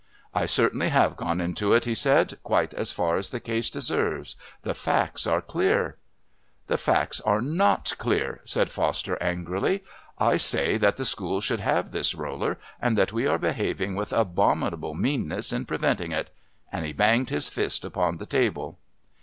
[0.33, 4.35] "I certainly have gone into it," he said, "quite as far as the case deserves.
[4.63, 5.97] The facts are clear."
[6.65, 9.83] "The facts are not clear," said Foster angrily.
[10.17, 14.11] "I say that the School should have this roller and that we are behaving with
[14.11, 16.31] abominable meanness in preventing it";
[16.71, 18.79] and he banged his fist upon the table.